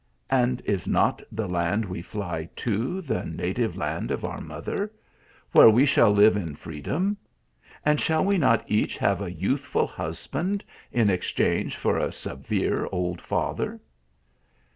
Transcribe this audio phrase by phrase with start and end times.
[0.41, 4.29] "And is not the land we fly to, the native land of 150 THE ALEAMBRA.
[4.29, 4.41] our
[4.87, 4.93] mother;
[5.51, 7.17] where we shall live in freedom?
[7.85, 12.89] and shall we not each have a youthful husband in ex change for a severe
[12.91, 13.79] old father